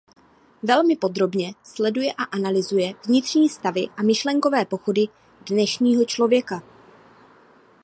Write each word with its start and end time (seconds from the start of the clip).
Velmi 0.63 0.95
podrobně 0.95 1.53
sleduje 1.63 2.13
a 2.13 2.23
analyzuje 2.23 2.93
vnitřní 3.05 3.49
stavy 3.49 3.85
a 3.97 4.03
myšlenkové 4.03 4.65
pochody 4.65 5.05
dnešního 5.49 6.05
člověka. 6.05 6.63